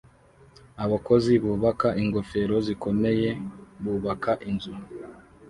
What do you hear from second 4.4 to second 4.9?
inzu